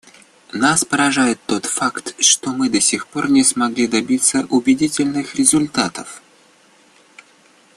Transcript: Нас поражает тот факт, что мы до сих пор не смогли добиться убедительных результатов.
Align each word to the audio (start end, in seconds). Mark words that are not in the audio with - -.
Нас 0.51 0.83
поражает 0.83 1.39
тот 1.45 1.65
факт, 1.67 2.15
что 2.19 2.53
мы 2.53 2.71
до 2.71 2.81
сих 2.81 3.05
пор 3.05 3.29
не 3.29 3.43
смогли 3.43 3.85
добиться 3.85 4.47
убедительных 4.49 5.35
результатов. 5.35 6.23